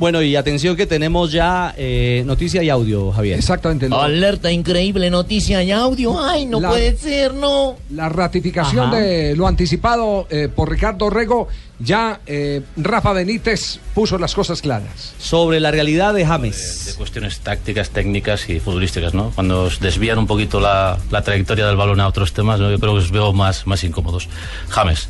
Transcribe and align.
Bueno, 0.00 0.22
y 0.22 0.34
atención 0.34 0.76
que 0.76 0.86
tenemos 0.86 1.30
ya 1.30 1.74
eh, 1.76 2.22
noticia 2.24 2.62
y 2.62 2.70
audio, 2.70 3.12
Javier. 3.12 3.38
Exactamente. 3.38 3.86
lo- 3.86 4.00
Alerta 4.00 4.50
increíble, 4.50 5.10
noticia 5.10 5.62
y 5.62 5.70
audio. 5.70 6.18
Ay, 6.24 6.46
no 6.46 6.58
La- 6.58 6.70
puede 6.70 6.96
ser, 6.96 7.34
no. 7.34 7.76
La 7.90 8.08
ratificación 8.08 8.86
Ajá. 8.86 8.96
de 8.96 9.36
lo 9.36 9.46
anticipado 9.46 10.26
eh, 10.30 10.48
por 10.48 10.70
Ricardo 10.70 11.10
Rego, 11.10 11.48
ya 11.78 12.20
eh, 12.26 12.62
Rafa 12.78 13.12
Benítez 13.12 13.78
puso 13.94 14.16
las 14.16 14.34
cosas 14.34 14.62
claras. 14.62 15.12
Sobre 15.18 15.60
la 15.60 15.70
realidad 15.70 16.14
de 16.14 16.20
de 16.20 16.26
James. 16.26 16.94
cuestiones 16.96 17.40
tácticas, 17.40 17.90
técnicas 17.90 18.48
y 18.48 18.58
futbolísticas, 18.58 19.12
¿no? 19.12 19.32
Cuando 19.34 19.64
os 19.64 19.80
desvían 19.80 20.18
un 20.18 20.26
poquito 20.26 20.60
la, 20.60 20.98
la 21.10 21.20
trayectoria 21.22 21.66
del 21.66 21.76
balón 21.76 22.00
a 22.00 22.08
otros 22.08 22.32
temas, 22.32 22.58
¿no? 22.58 22.70
yo 22.70 22.78
creo 22.80 22.92
que 22.94 22.98
os 23.00 23.10
veo 23.10 23.34
más, 23.34 23.66
más 23.66 23.84
incómodos. 23.84 24.28
James 24.70 25.08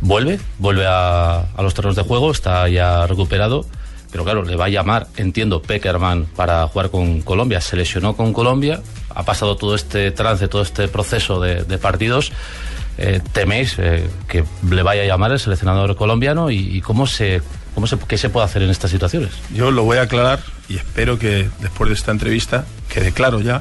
vuelve, 0.00 0.38
vuelve 0.60 0.84
a, 0.86 1.40
a 1.56 1.62
los 1.62 1.74
terrenos 1.74 1.96
de 1.96 2.02
juego, 2.02 2.30
está 2.30 2.68
ya 2.68 3.06
recuperado, 3.08 3.66
pero 4.10 4.24
claro, 4.24 4.42
le 4.42 4.56
va 4.56 4.66
a 4.66 4.68
llamar, 4.68 5.08
entiendo, 5.16 5.62
Peckerman 5.62 6.26
para 6.36 6.66
jugar 6.68 6.90
con 6.90 7.20
Colombia. 7.22 7.60
Se 7.60 7.76
lesionó 7.76 8.16
con 8.16 8.32
Colombia, 8.32 8.80
ha 9.14 9.22
pasado 9.24 9.56
todo 9.56 9.74
este 9.74 10.10
trance, 10.10 10.48
todo 10.48 10.62
este 10.62 10.88
proceso 10.88 11.40
de, 11.40 11.78
partidos. 11.78 12.32
Eh, 12.98 13.20
¿Teméis 13.32 13.76
eh, 13.78 14.08
que 14.26 14.44
le 14.70 14.82
vaya 14.82 15.02
a 15.02 15.06
llamar 15.06 15.32
el 15.32 15.38
seleccionador 15.38 15.96
colombiano 15.96 16.50
y, 16.50 16.76
y 16.76 16.80
cómo 16.80 17.06
se, 17.06 17.42
cómo 17.74 17.86
se, 17.86 17.98
qué 17.98 18.16
se 18.16 18.30
puede 18.30 18.46
hacer 18.46 18.62
en 18.62 18.70
estas 18.70 18.90
situaciones? 18.90 19.32
Yo 19.52 19.70
lo 19.70 19.84
voy 19.84 19.98
a 19.98 20.02
aclarar 20.02 20.40
y 20.68 20.76
espero 20.76 21.18
que 21.18 21.48
después 21.60 21.90
de 21.90 21.94
esta 21.94 22.10
entrevista 22.10 22.64
quede 22.88 23.12
claro 23.12 23.40
ya 23.40 23.60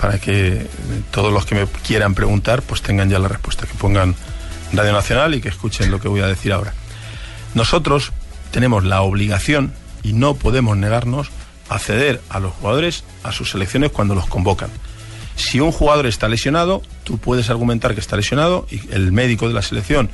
para 0.00 0.18
que 0.18 0.66
todos 1.12 1.32
los 1.32 1.46
que 1.46 1.54
me 1.54 1.66
quieran 1.86 2.14
preguntar 2.14 2.62
pues 2.62 2.82
tengan 2.82 3.08
ya 3.08 3.20
la 3.20 3.28
respuesta, 3.28 3.66
que 3.66 3.74
pongan 3.74 4.16
Radio 4.72 4.92
Nacional 4.92 5.34
y 5.34 5.40
que 5.40 5.48
escuchen 5.48 5.90
lo 5.90 6.00
que 6.00 6.08
voy 6.08 6.20
a 6.20 6.26
decir 6.26 6.52
ahora. 6.52 6.74
Nosotros 7.54 8.12
tenemos 8.54 8.84
la 8.84 9.02
obligación 9.02 9.72
y 10.04 10.12
no 10.12 10.34
podemos 10.34 10.76
negarnos 10.76 11.28
a 11.68 11.80
ceder 11.80 12.20
a 12.28 12.38
los 12.38 12.52
jugadores 12.52 13.02
a 13.24 13.32
sus 13.32 13.50
selecciones 13.50 13.90
cuando 13.90 14.14
los 14.14 14.26
convocan. 14.28 14.70
Si 15.34 15.58
un 15.58 15.72
jugador 15.72 16.06
está 16.06 16.28
lesionado, 16.28 16.80
tú 17.02 17.18
puedes 17.18 17.50
argumentar 17.50 17.94
que 17.94 18.00
está 18.00 18.14
lesionado 18.14 18.68
y 18.70 18.80
el 18.94 19.10
médico 19.10 19.48
de 19.48 19.54
la 19.54 19.62
selección 19.62 20.08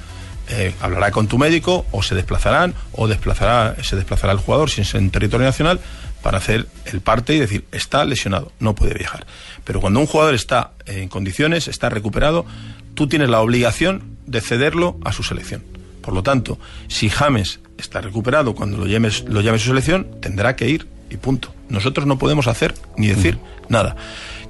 eh, 0.48 0.72
hablará 0.80 1.10
con 1.10 1.28
tu 1.28 1.36
médico 1.36 1.84
o 1.90 2.02
se 2.02 2.14
desplazarán 2.14 2.72
o 2.92 3.08
desplazará, 3.08 3.76
se 3.82 3.94
desplazará 3.94 4.32
el 4.32 4.38
jugador 4.38 4.70
si 4.70 4.80
es 4.80 4.94
en 4.94 5.10
territorio 5.10 5.44
nacional 5.44 5.78
para 6.22 6.38
hacer 6.38 6.66
el 6.86 7.02
parte 7.02 7.34
y 7.34 7.40
decir 7.40 7.66
está 7.72 8.06
lesionado, 8.06 8.52
no 8.58 8.74
puede 8.74 8.94
viajar. 8.94 9.26
Pero 9.64 9.82
cuando 9.82 10.00
un 10.00 10.06
jugador 10.06 10.34
está 10.34 10.70
en 10.86 11.10
condiciones, 11.10 11.68
está 11.68 11.90
recuperado, 11.90 12.46
tú 12.94 13.06
tienes 13.06 13.28
la 13.28 13.42
obligación 13.42 14.16
de 14.24 14.40
cederlo 14.40 14.96
a 15.04 15.12
su 15.12 15.24
selección. 15.24 15.62
Por 16.00 16.14
lo 16.14 16.22
tanto, 16.22 16.58
si 16.88 17.08
James 17.08 17.60
está 17.78 18.00
recuperado 18.00 18.54
cuando 18.54 18.78
lo 18.78 18.86
llame 18.86 19.10
su 19.10 19.66
selección, 19.66 20.06
tendrá 20.20 20.56
que 20.56 20.68
ir 20.68 20.88
y 21.10 21.16
punto. 21.16 21.52
Nosotros 21.68 22.06
no 22.06 22.18
podemos 22.18 22.46
hacer 22.46 22.74
ni 22.96 23.08
decir 23.08 23.38
nada. 23.68 23.96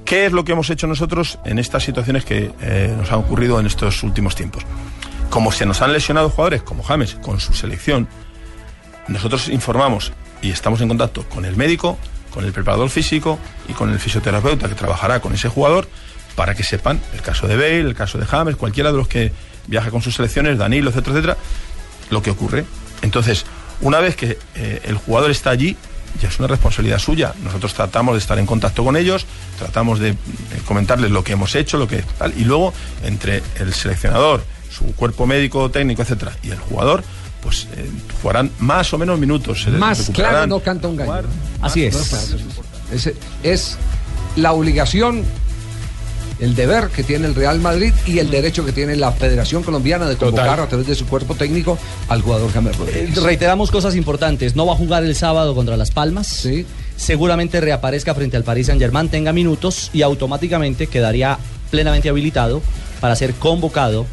¿Qué 0.05 0.25
es 0.25 0.31
lo 0.31 0.43
que 0.43 0.53
hemos 0.53 0.69
hecho 0.69 0.87
nosotros 0.87 1.39
en 1.45 1.59
estas 1.59 1.83
situaciones 1.83 2.25
que 2.25 2.51
eh, 2.61 2.93
nos 2.97 3.11
han 3.11 3.19
ocurrido 3.19 3.59
en 3.59 3.65
estos 3.65 4.03
últimos 4.03 4.35
tiempos? 4.35 4.63
Como 5.29 5.51
se 5.51 5.65
nos 5.65 5.81
han 5.81 5.93
lesionado 5.93 6.29
jugadores 6.29 6.63
como 6.63 6.83
James 6.83 7.15
con 7.15 7.39
su 7.39 7.53
selección, 7.53 8.07
nosotros 9.07 9.49
informamos 9.49 10.11
y 10.41 10.51
estamos 10.51 10.81
en 10.81 10.87
contacto 10.87 11.23
con 11.29 11.45
el 11.45 11.55
médico, 11.55 11.97
con 12.33 12.45
el 12.45 12.51
preparador 12.51 12.89
físico 12.89 13.39
y 13.67 13.73
con 13.73 13.91
el 13.91 13.99
fisioterapeuta 13.99 14.67
que 14.67 14.75
trabajará 14.75 15.19
con 15.19 15.33
ese 15.33 15.49
jugador 15.49 15.87
para 16.35 16.55
que 16.55 16.63
sepan 16.63 16.99
el 17.13 17.21
caso 17.21 17.47
de 17.47 17.55
Bale, 17.55 17.81
el 17.81 17.95
caso 17.95 18.17
de 18.17 18.25
James, 18.25 18.55
cualquiera 18.55 18.91
de 18.91 18.97
los 18.97 19.07
que 19.07 19.31
viaja 19.67 19.91
con 19.91 20.01
sus 20.01 20.15
selecciones, 20.15 20.57
Danilo, 20.57 20.89
etcétera, 20.89 21.13
etcétera, 21.15 21.37
lo 22.09 22.21
que 22.21 22.31
ocurre. 22.31 22.65
Entonces, 23.01 23.45
una 23.81 23.99
vez 23.99 24.15
que 24.15 24.37
eh, 24.55 24.81
el 24.85 24.95
jugador 24.95 25.31
está 25.31 25.49
allí, 25.49 25.75
ya 26.21 26.27
es 26.27 26.39
una 26.39 26.47
responsabilidad 26.47 26.99
suya. 26.99 27.33
Nosotros 27.43 27.73
tratamos 27.73 28.15
de 28.15 28.19
estar 28.19 28.37
en 28.37 28.45
contacto 28.45 28.83
con 28.83 28.95
ellos, 28.95 29.25
tratamos 29.57 29.99
de, 29.99 30.15
comentarles 30.65 31.11
lo 31.11 31.23
que 31.23 31.33
hemos 31.33 31.55
hecho, 31.55 31.77
lo 31.77 31.87
que 31.87 32.03
tal, 32.17 32.33
y 32.37 32.43
luego 32.43 32.73
entre 33.03 33.41
el 33.59 33.73
seleccionador, 33.73 34.43
su 34.69 34.93
cuerpo 34.95 35.25
médico, 35.25 35.69
técnico, 35.71 36.01
etcétera, 36.01 36.33
y 36.43 36.51
el 36.51 36.59
jugador, 36.59 37.03
pues 37.41 37.67
eh, 37.75 37.89
jugarán 38.21 38.51
más 38.59 38.93
o 38.93 38.97
menos 38.97 39.19
minutos. 39.19 39.63
se 39.63 39.71
Más 39.71 40.11
claro 40.13 40.47
no 40.47 40.59
canta 40.59 40.87
un 40.87 40.97
gallo. 40.97 41.27
Así 41.61 41.89
claro, 41.89 42.05
es, 42.91 43.11
es 43.43 43.77
la 44.35 44.51
obligación, 44.53 45.23
el 46.41 46.55
deber 46.55 46.89
que 46.89 47.03
tiene 47.03 47.27
el 47.27 47.35
Real 47.35 47.59
Madrid 47.59 47.93
y 48.05 48.19
el 48.19 48.29
derecho 48.29 48.65
que 48.65 48.71
tiene 48.73 48.95
la 48.97 49.11
Federación 49.13 49.63
Colombiana 49.63 50.09
de 50.09 50.17
convocar 50.17 50.59
a 50.59 50.67
través 50.67 50.87
de 50.87 50.95
su 50.95 51.05
cuerpo 51.05 51.35
técnico 51.35 51.77
al 52.09 52.21
jugador 52.21 52.51
James 52.51 52.75
Eh, 52.75 52.77
Rodríguez. 52.79 53.23
Reiteramos 53.23 53.71
cosas 53.71 53.95
importantes. 53.95 54.55
No 54.55 54.65
va 54.65 54.73
a 54.73 54.75
jugar 54.75 55.03
el 55.05 55.15
sábado 55.15 55.55
contra 55.55 55.77
Las 55.77 55.91
Palmas. 55.91 56.27
Sí. 56.27 56.65
Seguramente 56.97 57.61
reaparezca 57.61 58.13
frente 58.13 58.37
al 58.37 58.43
Paris 58.43 58.67
Saint 58.67 58.81
Germain, 58.81 59.07
tenga 59.09 59.31
minutos 59.33 59.89
y 59.93 60.01
automáticamente 60.01 60.87
quedaría 60.87 61.37
plenamente 61.71 62.09
habilitado 62.09 62.61
para 62.99 63.15
ser 63.15 63.33
convocado 63.35 64.05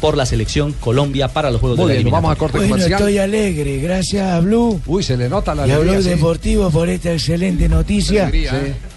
por 0.00 0.16
la 0.16 0.26
selección 0.26 0.72
Colombia 0.72 1.28
para 1.28 1.50
los 1.52 1.60
Juegos 1.60 1.78
Muy 1.78 1.92
de 1.92 1.98
bien, 1.98 2.10
vamos 2.10 2.32
a 2.32 2.34
corte 2.36 2.58
Bueno, 2.58 2.72
comercial. 2.74 3.00
estoy 3.00 3.18
alegre, 3.18 3.78
gracias 3.78 4.32
a 4.32 4.40
Blue 4.40 4.80
Uy, 4.86 5.02
se 5.04 5.16
le 5.16 5.28
nota 5.28 5.54
la 5.54 5.64
y 5.66 5.70
a 5.70 5.78
Blue 5.78 5.90
alegría, 5.90 6.02
sí. 6.02 6.16
Deportivo 6.16 6.70
por 6.70 6.88
esta 6.88 7.12
excelente 7.12 7.68
noticia. 7.68 8.28
Sí. 8.30 8.44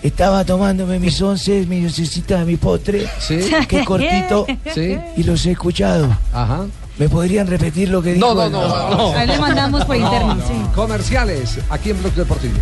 Estaba 0.05 0.45
tomándome 0.45 0.99
mis 0.99 1.19
once, 1.19 1.65
mi 1.65 1.79
necesita 1.81 2.45
mi 2.45 2.57
postre, 2.57 3.07
Sí. 3.19 3.39
qué 3.67 3.83
cortito, 3.83 4.45
Sí. 4.73 4.99
y 5.17 5.23
los 5.23 5.43
he 5.47 5.51
escuchado. 5.53 6.15
Ajá. 6.31 6.65
¿Me 6.99 7.09
podrían 7.09 7.47
repetir 7.47 7.89
lo 7.89 8.03
que 8.03 8.13
dijo? 8.13 8.33
No, 8.35 8.35
no, 8.35 8.49
no. 8.49 8.89
no. 8.95 9.17
Ahí 9.17 9.25
le 9.25 9.39
mandamos 9.39 9.83
por 9.83 9.95
interno, 9.95 10.35
sí. 10.47 10.53
Comerciales, 10.75 11.57
aquí 11.71 11.89
en 11.89 11.99
Blog 12.01 12.13
Deportivo. 12.13 12.53